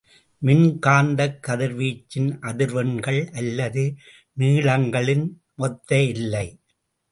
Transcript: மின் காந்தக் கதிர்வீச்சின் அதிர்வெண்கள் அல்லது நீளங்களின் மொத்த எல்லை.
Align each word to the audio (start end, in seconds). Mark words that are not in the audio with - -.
மின் 0.41 0.63
காந்தக் 0.85 1.37
கதிர்வீச்சின் 1.47 2.31
அதிர்வெண்கள் 2.41 3.21
அல்லது 3.31 3.83
நீளங்களின் 4.37 5.25
மொத்த 5.55 6.01
எல்லை. 6.13 6.47